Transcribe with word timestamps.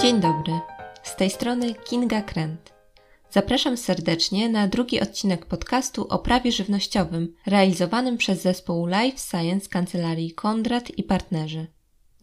Dzień 0.00 0.20
dobry, 0.20 0.52
z 1.02 1.16
tej 1.16 1.30
strony 1.30 1.74
Kinga 1.74 2.22
Krent. 2.22 2.72
Zapraszam 3.30 3.76
serdecznie 3.76 4.48
na 4.48 4.68
drugi 4.68 5.00
odcinek 5.00 5.46
podcastu 5.46 6.06
o 6.08 6.18
prawie 6.18 6.52
żywnościowym, 6.52 7.34
realizowanym 7.46 8.16
przez 8.16 8.42
zespół 8.42 8.86
Life 8.86 9.18
Science 9.18 9.68
Kancelarii 9.68 10.32
Kondrat 10.32 10.98
i 10.98 11.02
partnerzy. 11.02 11.66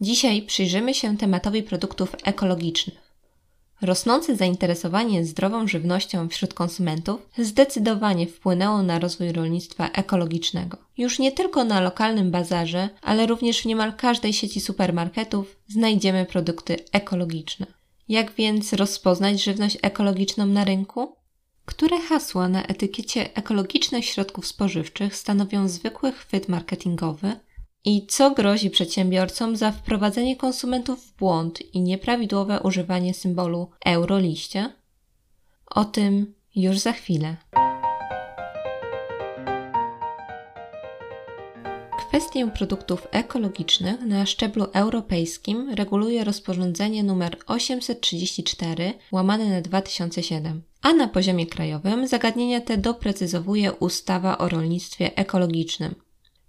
Dzisiaj 0.00 0.42
przyjrzymy 0.42 0.94
się 0.94 1.16
tematowi 1.16 1.62
produktów 1.62 2.16
ekologicznych. 2.24 3.03
Rosnące 3.84 4.36
zainteresowanie 4.36 5.24
zdrową 5.24 5.68
żywnością 5.68 6.28
wśród 6.28 6.54
konsumentów 6.54 7.28
zdecydowanie 7.38 8.26
wpłynęło 8.26 8.82
na 8.82 8.98
rozwój 8.98 9.32
rolnictwa 9.32 9.88
ekologicznego. 9.88 10.78
Już 10.98 11.18
nie 11.18 11.32
tylko 11.32 11.64
na 11.64 11.80
lokalnym 11.80 12.30
bazarze, 12.30 12.88
ale 13.02 13.26
również 13.26 13.62
w 13.62 13.66
niemal 13.66 13.92
każdej 13.96 14.32
sieci 14.32 14.60
supermarketów 14.60 15.56
znajdziemy 15.68 16.26
produkty 16.26 16.76
ekologiczne. 16.92 17.66
Jak 18.08 18.32
więc 18.32 18.72
rozpoznać 18.72 19.42
żywność 19.42 19.78
ekologiczną 19.82 20.46
na 20.46 20.64
rynku? 20.64 21.16
Które 21.64 22.00
hasła 22.00 22.48
na 22.48 22.62
etykiecie 22.62 23.36
ekologicznych 23.36 24.04
środków 24.04 24.46
spożywczych 24.46 25.16
stanowią 25.16 25.68
zwykły 25.68 26.12
chwyt 26.12 26.48
marketingowy, 26.48 27.32
i 27.84 28.06
co 28.06 28.30
grozi 28.30 28.70
przedsiębiorcom 28.70 29.56
za 29.56 29.72
wprowadzenie 29.72 30.36
konsumentów 30.36 31.06
w 31.06 31.16
błąd 31.16 31.74
i 31.74 31.80
nieprawidłowe 31.80 32.60
używanie 32.60 33.14
symbolu 33.14 33.70
euroliście? 33.84 34.72
O 35.66 35.84
tym 35.84 36.34
już 36.54 36.78
za 36.78 36.92
chwilę. 36.92 37.36
Kwestię 42.08 42.50
produktów 42.50 43.08
ekologicznych 43.10 44.00
na 44.00 44.26
szczeblu 44.26 44.64
europejskim 44.72 45.70
reguluje 45.70 46.24
rozporządzenie 46.24 47.00
nr 47.00 47.36
834 47.46 48.94
łamane 49.12 49.50
na 49.50 49.60
2007, 49.60 50.62
a 50.82 50.92
na 50.92 51.08
poziomie 51.08 51.46
krajowym 51.46 52.06
zagadnienia 52.06 52.60
te 52.60 52.78
doprecyzowuje 52.78 53.72
ustawa 53.72 54.38
o 54.38 54.48
rolnictwie 54.48 55.16
ekologicznym, 55.16 55.94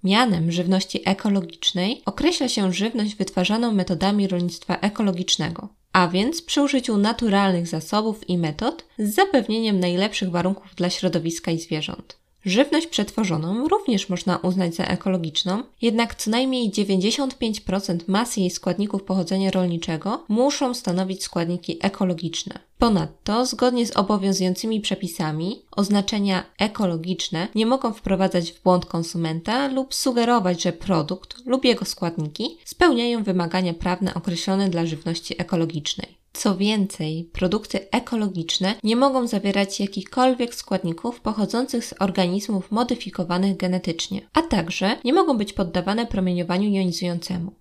Mianem 0.05 0.51
żywności 0.51 1.01
ekologicznej 1.05 2.01
określa 2.05 2.49
się 2.49 2.73
żywność 2.73 3.15
wytwarzaną 3.15 3.71
metodami 3.71 4.27
rolnictwa 4.27 4.75
ekologicznego, 4.75 5.69
a 5.93 6.07
więc 6.07 6.41
przy 6.41 6.61
użyciu 6.61 6.97
naturalnych 6.97 7.67
zasobów 7.67 8.29
i 8.29 8.37
metod 8.37 8.85
z 8.97 9.15
zapewnieniem 9.15 9.79
najlepszych 9.79 10.29
warunków 10.29 10.75
dla 10.75 10.89
środowiska 10.89 11.51
i 11.51 11.59
zwierząt. 11.59 12.17
Żywność 12.45 12.87
przetworzoną 12.87 13.67
również 13.67 14.09
można 14.09 14.37
uznać 14.37 14.75
za 14.75 14.83
ekologiczną, 14.83 15.63
jednak 15.81 16.15
co 16.15 16.31
najmniej 16.31 16.71
95% 16.71 17.99
masy 18.07 18.39
jej 18.39 18.49
składników 18.49 19.03
pochodzenia 19.03 19.51
rolniczego 19.51 20.23
muszą 20.27 20.73
stanowić 20.73 21.23
składniki 21.23 21.77
ekologiczne. 21.81 22.59
Ponadto, 22.77 23.45
zgodnie 23.45 23.85
z 23.85 23.97
obowiązującymi 23.97 24.81
przepisami, 24.81 25.61
oznaczenia 25.71 26.43
ekologiczne 26.59 27.47
nie 27.55 27.65
mogą 27.65 27.93
wprowadzać 27.93 28.51
w 28.51 28.63
błąd 28.63 28.85
konsumenta 28.85 29.67
lub 29.67 29.93
sugerować, 29.93 30.63
że 30.63 30.73
produkt 30.73 31.45
lub 31.45 31.65
jego 31.65 31.85
składniki 31.85 32.57
spełniają 32.65 33.23
wymagania 33.23 33.73
prawne 33.73 34.13
określone 34.13 34.69
dla 34.69 34.85
żywności 34.85 35.41
ekologicznej. 35.41 36.24
Co 36.35 36.57
więcej, 36.57 37.29
produkty 37.33 37.91
ekologiczne 37.91 38.75
nie 38.83 38.95
mogą 38.95 39.27
zawierać 39.27 39.79
jakichkolwiek 39.79 40.55
składników 40.55 41.21
pochodzących 41.21 41.85
z 41.85 41.93
organizmów 41.99 42.71
modyfikowanych 42.71 43.57
genetycznie, 43.57 44.21
a 44.33 44.41
także 44.41 44.97
nie 45.03 45.13
mogą 45.13 45.37
być 45.37 45.53
poddawane 45.53 46.05
promieniowaniu 46.05 46.69
jonizującemu. 46.69 47.51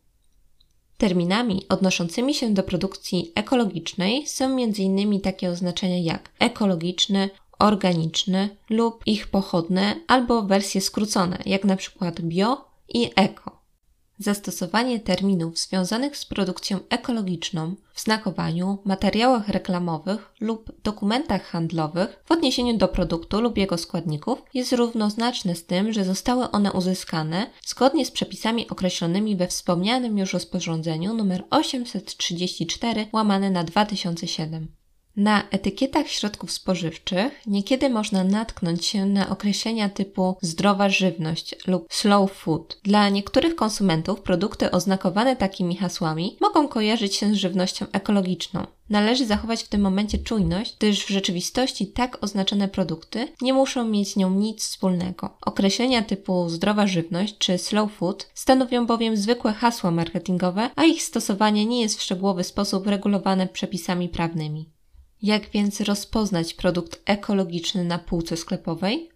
Terminami 0.99 1.63
odnoszącymi 1.69 2.35
się 2.35 2.55
do 2.55 2.63
produkcji 2.63 3.33
ekologicznej 3.35 4.27
są 4.27 4.45
m.in. 4.45 5.21
takie 5.21 5.51
oznaczenia 5.51 5.99
jak 5.99 6.31
ekologiczny, 6.39 7.31
organiczny 7.59 8.49
lub 8.71 9.03
ich 9.07 9.29
pochodne 9.29 9.97
albo 10.07 10.43
wersje 10.43 10.81
skrócone, 10.81 11.39
jak 11.47 11.65
na 11.65 11.77
przykład 11.77 12.21
bio 12.21 12.65
i 12.89 13.11
eko. 13.17 13.54
Zastosowanie 14.19 15.01
terminów 15.01 15.59
związanych 15.59 16.17
z 16.17 16.25
produkcją 16.25 16.79
ekologiczną 16.89 17.75
w 17.95 18.01
znakowaniu, 18.01 18.79
materiałach 18.85 19.49
reklamowych 19.49 20.33
lub 20.41 20.83
dokumentach 20.83 21.43
handlowych 21.43 22.23
w 22.25 22.33
odniesieniu 22.33 22.77
do 22.77 22.89
produktu 22.89 23.41
lub 23.41 23.59
jego 23.59 23.79
składników 23.79 24.43
jest 24.55 24.73
równoznaczne 24.73 25.55
z 25.55 25.67
tym, 25.67 25.93
że 25.93 26.05
zostały 26.05 26.51
one 26.51 26.73
uzyskane 26.73 27.51
zgodnie 27.67 28.07
z 28.07 28.11
przepisami 28.11 28.69
określonymi 28.69 29.37
we 29.37 29.47
wspomnianym 29.47 30.19
już 30.19 30.33
rozporządzeniu 30.33 31.21
nr 31.21 31.45
834 31.51 33.07
łamane 33.13 33.51
na 33.51 33.65
2007. 33.65 34.84
Na 35.17 35.49
etykietach 35.51 36.09
środków 36.09 36.53
spożywczych 36.53 37.33
niekiedy 37.47 37.91
można 37.91 38.25
natknąć 38.25 38.87
się 38.87 39.07
na 39.07 39.31
określenia 39.31 39.89
typu 39.89 40.37
zdrowa 40.41 40.89
żywność 40.89 41.55
lub 41.67 41.87
slow 41.91 42.33
food. 42.33 42.79
Dla 42.83 43.09
niektórych 43.09 43.57
konsumentów 43.57 44.21
produkty 44.21 44.71
oznakowane 44.71 45.37
takimi 45.37 45.77
hasłami 45.77 46.37
mogą 46.41 46.69
kojarzyć 46.69 47.15
się 47.15 47.35
z 47.35 47.37
żywnością 47.37 47.87
ekologiczną. 47.93 48.67
Należy 48.91 49.27
zachować 49.27 49.63
w 49.63 49.69
tym 49.69 49.81
momencie 49.81 50.19
czujność, 50.19 50.77
gdyż 50.79 51.05
w 51.05 51.09
rzeczywistości 51.09 51.87
tak 51.87 52.25
oznaczone 52.25 52.69
produkty 52.69 53.29
nie 53.43 53.53
muszą 53.53 53.85
mieć 53.85 54.13
z 54.13 54.17
nią 54.17 54.31
nic 54.31 54.63
wspólnego. 54.63 55.31
Określenia 55.47 56.03
typu 56.03 56.49
zdrowa 56.49 56.87
żywność 56.87 57.39
czy 57.39 57.59
slow 57.59 57.93
food 57.93 58.31
stanowią 58.35 58.87
bowiem 58.87 59.17
zwykłe 59.17 59.53
hasła 59.53 59.91
marketingowe, 59.91 60.71
a 60.77 60.85
ich 60.85 61.03
stosowanie 61.03 61.67
nie 61.67 61.81
jest 61.81 61.99
w 61.99 62.03
szczegółowy 62.03 62.45
sposób 62.45 62.87
regulowane 62.87 63.47
przepisami 63.47 64.09
prawnymi. 64.09 64.74
Jak 65.25 65.51
więc 65.51 65.81
rozpoznać 65.81 66.55
produkt 66.55 67.01
ekologiczny 67.05 67.85
na 67.85 67.99
półce 67.99 68.37
sklepowej? 68.37 69.09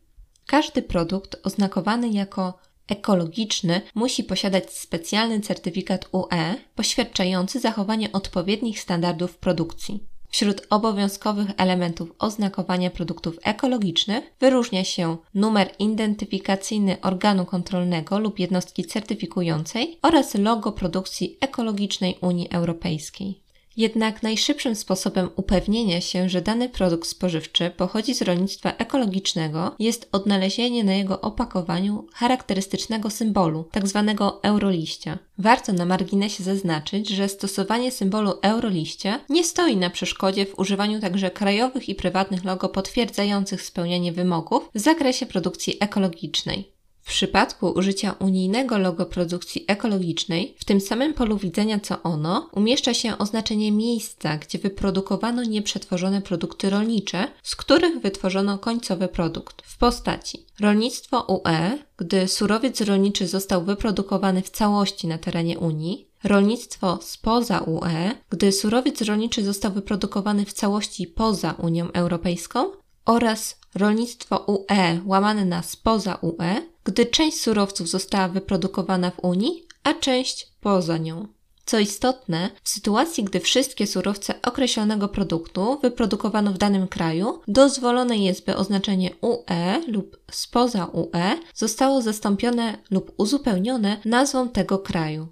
Każdy 0.47 0.83
produkt 0.83 1.37
oznakowany 1.43 2.09
jako 2.09 2.59
ekologiczny 2.89 3.81
musi 3.95 4.25
posiadać 4.25 4.73
specjalny 4.73 5.41
certyfikat 5.41 6.09
UE 6.13 6.55
poświadczający 6.75 7.61
zachowanie 7.61 8.13
odpowiednich 8.13 8.81
standardów 8.81 9.37
produkcji. 9.37 10.01
Wśród 10.29 10.67
obowiązkowych 10.71 11.49
elementów 11.57 12.13
oznakowania 12.19 12.91
produktów 12.91 13.39
ekologicznych 13.43 14.25
wyróżnia 14.41 14.85
się 14.85 15.17
numer 15.35 15.75
identyfikacyjny 15.79 17.01
organu 17.01 17.47
kontrolnego 17.47 18.19
lub 18.19 18.39
jednostki 18.39 18.85
certyfikującej 18.85 19.99
oraz 20.03 20.35
logo 20.35 20.73
produkcji 20.73 21.37
ekologicznej 21.41 22.19
Unii 22.21 22.49
Europejskiej. 22.51 23.48
Jednak 23.79 24.23
najszybszym 24.23 24.75
sposobem 24.75 25.29
upewnienia 25.37 26.01
się, 26.01 26.29
że 26.29 26.43
dany 26.43 26.69
produkt 26.69 27.09
spożywczy 27.09 27.71
pochodzi 27.77 28.15
z 28.15 28.23
rolnictwa 28.23 28.73
ekologicznego 28.79 29.75
jest 29.79 30.09
odnalezienie 30.13 30.85
na 30.85 30.95
jego 30.95 31.21
opakowaniu 31.21 32.07
charakterystycznego 32.15 33.11
symbolu, 33.11 33.69
tzw. 33.75 34.15
Tak 34.19 34.35
euroliścia. 34.43 35.19
Warto 35.39 35.73
na 35.73 35.85
marginesie 35.85 36.45
zaznaczyć, 36.45 37.09
że 37.09 37.29
stosowanie 37.29 37.91
symbolu 37.91 38.33
euroliścia 38.43 39.21
nie 39.29 39.45
stoi 39.45 39.77
na 39.77 39.91
przeszkodzie 39.91 40.47
w 40.47 40.59
używaniu 40.59 41.01
także 41.01 41.31
krajowych 41.31 41.89
i 41.89 41.95
prywatnych 41.95 42.45
logo 42.45 42.69
potwierdzających 42.69 43.63
spełnianie 43.63 44.13
wymogów 44.13 44.71
w 44.75 44.79
zakresie 44.79 45.27
produkcji 45.27 45.77
ekologicznej. 45.81 46.78
W 47.09 47.11
przypadku 47.11 47.67
użycia 47.67 48.13
unijnego 48.13 48.79
logo 48.79 49.07
produkcji 49.07 49.65
ekologicznej, 49.67 50.55
w 50.59 50.65
tym 50.65 50.81
samym 50.81 51.15
polu 51.15 51.37
widzenia 51.37 51.81
co 51.81 52.03
ono, 52.03 52.49
umieszcza 52.53 52.95
się 52.95 53.19
oznaczenie 53.19 53.73
miejsca, 53.73 54.37
gdzie 54.37 54.59
wyprodukowano 54.59 55.45
nieprzetworzone 55.45 56.23
produkty 56.23 56.71
rolnicze, 56.71 57.29
z 57.43 57.57
których 57.57 58.01
wytworzono 58.01 58.59
końcowy 58.59 59.09
produkt 59.09 59.63
w 59.63 59.79
postaci. 59.79 60.47
Rolnictwo 60.61 61.23
UE, 61.23 61.79
gdy 61.97 62.29
surowiec 62.29 62.81
rolniczy 62.81 63.27
został 63.27 63.65
wyprodukowany 63.65 64.43
w 64.43 64.51
całości 64.51 65.07
na 65.07 65.19
terenie 65.19 65.59
Unii, 65.59 66.09
rolnictwo 66.25 66.99
spoza 67.03 67.61
UE, 67.61 68.11
gdy 68.31 68.53
surowiec 68.53 69.03
rolniczy 69.03 69.45
został 69.45 69.73
wyprodukowany 69.73 70.45
w 70.45 70.53
całości 70.53 71.07
poza 71.07 71.53
Unią 71.53 71.93
Europejską 71.93 72.71
oraz 73.09 73.59
rolnictwo 73.75 74.45
UE 74.47 75.01
łamane 75.07 75.45
na 75.45 75.63
spoza 75.63 76.19
UE, 76.23 76.63
gdy 76.85 77.07
część 77.07 77.41
surowców 77.41 77.89
została 77.89 78.29
wyprodukowana 78.29 79.11
w 79.11 79.25
Unii, 79.25 79.67
a 79.85 79.95
część 79.95 80.53
poza 80.61 80.99
nią. 80.99 81.29
Co 81.67 81.79
istotne, 81.79 82.51
w 82.63 82.69
sytuacji, 82.69 83.25
gdy 83.25 83.41
wszystkie 83.41 83.87
surowce 83.87 84.35
określonego 84.43 85.09
produktu 85.09 85.79
wyprodukowano 85.83 86.53
w 86.53 86.59
danym 86.59 86.89
kraju, 86.89 87.41
dozwolone 87.49 88.19
jest, 88.19 88.47
by 88.47 88.57
oznaczenie 88.57 89.11
UE 89.21 89.83
lub 89.87 90.17
spoza 90.31 90.87
UE 90.87 91.39
zostało 91.55 92.03
zastąpione 92.03 92.79
lub 92.91 93.13
uzupełnione 93.17 94.01
nazwą 94.05 94.49
tego 94.49 94.79
kraju. 94.79 95.29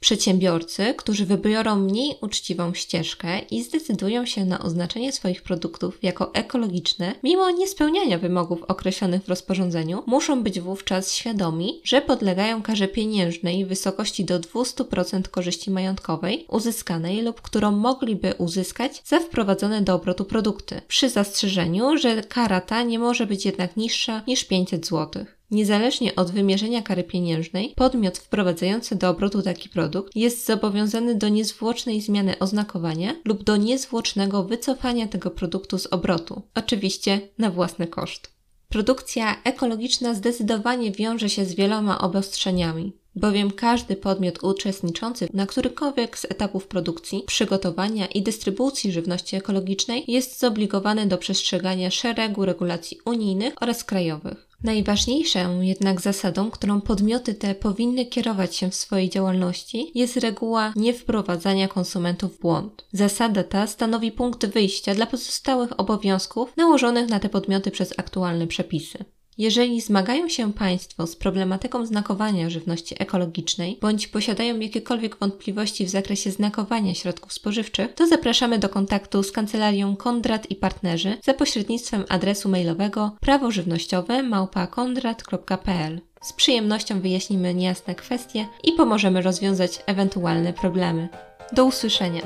Przedsiębiorcy, 0.00 0.94
którzy 0.96 1.26
wybiorą 1.26 1.76
mniej 1.76 2.14
uczciwą 2.20 2.74
ścieżkę 2.74 3.38
i 3.38 3.62
zdecydują 3.62 4.26
się 4.26 4.44
na 4.44 4.58
oznaczenie 4.58 5.12
swoich 5.12 5.42
produktów 5.42 5.98
jako 6.02 6.34
ekologiczne, 6.34 7.14
mimo 7.22 7.50
niespełniania 7.50 8.18
wymogów 8.18 8.62
określonych 8.62 9.22
w 9.22 9.28
rozporządzeniu, 9.28 10.02
muszą 10.06 10.42
być 10.42 10.60
wówczas 10.60 11.14
świadomi, 11.14 11.80
że 11.84 12.02
podlegają 12.02 12.62
karze 12.62 12.88
pieniężnej 12.88 13.64
w 13.64 13.68
wysokości 13.68 14.24
do 14.24 14.40
200% 14.40 15.28
korzyści 15.28 15.70
majątkowej 15.70 16.46
uzyskanej 16.48 17.22
lub 17.22 17.40
którą 17.40 17.72
mogliby 17.72 18.34
uzyskać 18.38 19.02
za 19.04 19.20
wprowadzone 19.20 19.82
do 19.82 19.94
obrotu 19.94 20.24
produkty, 20.24 20.80
przy 20.88 21.08
zastrzeżeniu, 21.08 21.96
że 21.96 22.22
kara 22.22 22.60
ta 22.60 22.82
nie 22.82 22.98
może 22.98 23.26
być 23.26 23.44
jednak 23.44 23.76
niższa 23.76 24.22
niż 24.26 24.44
500 24.44 24.86
zł. 24.86 25.24
Niezależnie 25.50 26.16
od 26.16 26.30
wymierzenia 26.30 26.82
kary 26.82 27.04
pieniężnej, 27.04 27.72
podmiot 27.76 28.18
wprowadzający 28.18 28.96
do 28.96 29.08
obrotu 29.08 29.42
taki 29.42 29.68
produkt 29.68 30.16
jest 30.16 30.46
zobowiązany 30.46 31.14
do 31.14 31.28
niezwłocznej 31.28 32.00
zmiany 32.00 32.38
oznakowania 32.38 33.14
lub 33.24 33.42
do 33.42 33.56
niezwłocznego 33.56 34.44
wycofania 34.44 35.08
tego 35.08 35.30
produktu 35.30 35.78
z 35.78 35.86
obrotu, 35.86 36.42
oczywiście 36.54 37.20
na 37.38 37.50
własny 37.50 37.86
koszt. 37.86 38.30
Produkcja 38.68 39.42
ekologiczna 39.44 40.14
zdecydowanie 40.14 40.92
wiąże 40.92 41.28
się 41.28 41.44
z 41.44 41.54
wieloma 41.54 42.00
obostrzeniami, 42.00 42.92
bowiem 43.16 43.50
każdy 43.50 43.96
podmiot 43.96 44.42
uczestniczący 44.42 45.28
na 45.34 45.46
którykolwiek 45.46 46.18
z 46.18 46.24
etapów 46.24 46.66
produkcji, 46.66 47.22
przygotowania 47.26 48.06
i 48.06 48.22
dystrybucji 48.22 48.92
żywności 48.92 49.36
ekologicznej 49.36 50.04
jest 50.08 50.40
zobligowany 50.40 51.06
do 51.06 51.18
przestrzegania 51.18 51.90
szeregu 51.90 52.44
regulacji 52.44 52.98
unijnych 53.04 53.54
oraz 53.60 53.84
krajowych. 53.84 54.47
Najważniejszą 54.62 55.60
jednak 55.60 56.00
zasadą, 56.00 56.50
którą 56.50 56.80
podmioty 56.80 57.34
te 57.34 57.54
powinny 57.54 58.06
kierować 58.06 58.56
się 58.56 58.70
w 58.70 58.74
swojej 58.74 59.10
działalności, 59.10 59.90
jest 59.94 60.16
reguła 60.16 60.72
niewprowadzania 60.76 61.68
konsumentów 61.68 62.36
w 62.36 62.40
błąd. 62.40 62.84
Zasada 62.92 63.44
ta 63.44 63.66
stanowi 63.66 64.12
punkt 64.12 64.46
wyjścia 64.46 64.94
dla 64.94 65.06
pozostałych 65.06 65.80
obowiązków 65.80 66.56
nałożonych 66.56 67.08
na 67.08 67.20
te 67.20 67.28
podmioty 67.28 67.70
przez 67.70 67.94
aktualne 67.98 68.46
przepisy. 68.46 69.04
Jeżeli 69.38 69.80
zmagają 69.80 70.28
się 70.28 70.52
Państwo 70.52 71.06
z 71.06 71.16
problematyką 71.16 71.86
znakowania 71.86 72.50
żywności 72.50 72.94
ekologicznej 72.98 73.78
bądź 73.80 74.08
posiadają 74.08 74.58
jakiekolwiek 74.58 75.16
wątpliwości 75.16 75.84
w 75.84 75.88
zakresie 75.88 76.30
znakowania 76.30 76.94
środków 76.94 77.32
spożywczych, 77.32 77.94
to 77.94 78.06
zapraszamy 78.06 78.58
do 78.58 78.68
kontaktu 78.68 79.22
z 79.22 79.32
kancelarią 79.32 79.96
Kondrat 79.96 80.50
i 80.50 80.54
Partnerzy 80.54 81.16
za 81.22 81.34
pośrednictwem 81.34 82.04
adresu 82.08 82.48
mailowego 82.48 83.16
prawożywnościowe 83.20 84.22
małpa.kondrat.pl. 84.22 86.00
Z 86.22 86.32
przyjemnością 86.32 87.00
wyjaśnimy 87.00 87.54
niejasne 87.54 87.94
kwestie 87.94 88.48
i 88.64 88.72
pomożemy 88.72 89.22
rozwiązać 89.22 89.82
ewentualne 89.86 90.52
problemy. 90.52 91.08
Do 91.52 91.64
usłyszenia! 91.64 92.22